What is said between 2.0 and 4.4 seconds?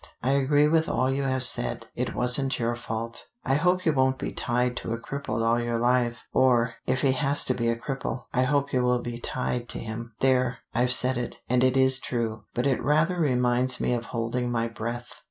wasn't your fault. I hope you won't be